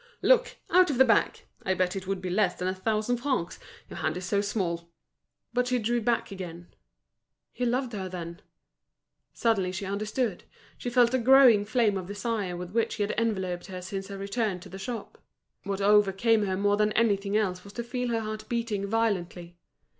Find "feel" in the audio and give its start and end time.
17.83-18.09